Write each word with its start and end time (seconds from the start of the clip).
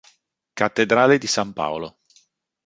Cattedrale 0.55 1.19
di 1.19 1.27
San 1.27 1.53
Paolo 1.53 1.99